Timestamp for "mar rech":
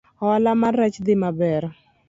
0.61-0.97